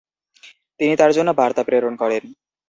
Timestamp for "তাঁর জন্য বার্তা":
0.95-1.61